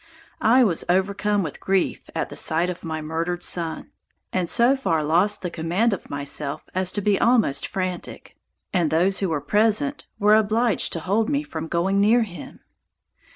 I 0.41 0.63
was 0.63 0.83
overcome 0.89 1.43
with 1.43 1.59
grief 1.59 2.09
at 2.15 2.29
the 2.29 2.35
sight 2.35 2.71
of 2.71 2.83
my 2.83 3.03
murdered 3.03 3.43
son, 3.43 3.91
and 4.33 4.49
so 4.49 4.75
far 4.75 5.03
lost 5.03 5.43
the 5.43 5.51
command 5.51 5.93
of 5.93 6.09
myself 6.09 6.63
as 6.73 6.91
to 6.93 7.01
be 7.01 7.19
almost 7.19 7.67
frantic; 7.67 8.35
and 8.73 8.89
those 8.89 9.19
who 9.19 9.29
were 9.29 9.41
present 9.41 10.07
were 10.17 10.33
obliged 10.33 10.91
to 10.93 11.01
hold 11.01 11.29
me 11.29 11.43
from 11.43 11.67
going 11.67 12.01
near 12.01 12.23
him. 12.23 12.61